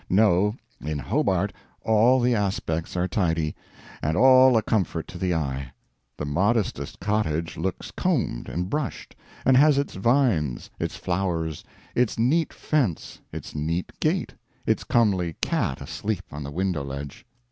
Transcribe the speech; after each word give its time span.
No, 0.09 0.55
in 0.83 0.97
Hobart 0.97 1.53
all 1.83 2.19
the 2.19 2.33
aspects 2.33 2.97
are 2.97 3.07
tidy, 3.07 3.53
and 4.01 4.17
all 4.17 4.57
a 4.57 4.63
comfort 4.63 5.07
to 5.09 5.19
the 5.19 5.35
eye; 5.35 5.73
the 6.17 6.25
modestest 6.25 6.99
cottage 6.99 7.55
looks 7.55 7.91
combed 7.91 8.49
and 8.49 8.67
brushed, 8.67 9.15
and 9.45 9.55
has 9.57 9.77
its 9.77 9.93
vines, 9.93 10.71
its 10.79 10.95
flowers, 10.95 11.63
its 11.93 12.17
neat 12.17 12.51
fence, 12.51 13.19
its 13.31 13.53
neat 13.53 13.91
gate, 13.99 14.33
its 14.65 14.83
comely 14.83 15.33
cat 15.33 15.81
asleep 15.83 16.23
on 16.31 16.41
the 16.43 16.49
window 16.51 16.83
ledge. 16.83 17.23